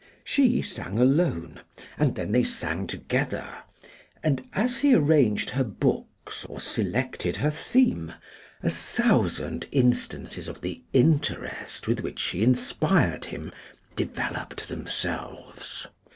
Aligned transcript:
She 0.23 0.63
sang 0.63 0.97
alone; 0.97 1.61
and 1.95 2.15
then 2.15 2.31
they 2.31 2.41
sang 2.41 2.87
together; 2.87 3.47
and 4.23 4.43
as 4.51 4.79
he 4.79 4.95
arranged 4.95 5.51
her 5.51 5.63
books, 5.63 6.43
or 6.45 6.59
selected 6.59 7.35
her 7.35 7.51
theme, 7.51 8.11
a 8.63 8.71
thousand 8.71 9.67
instances 9.71 10.47
of 10.47 10.61
the 10.61 10.81
interest 10.91 11.85
with 11.87 11.99
which 12.01 12.17
she 12.19 12.41
inspired 12.41 13.25
him 13.25 13.51
developed 13.95 14.69
themselves. 14.69 15.85